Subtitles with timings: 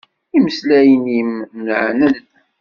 [0.37, 1.31] Imeslayen-im
[1.63, 2.15] meɛnen.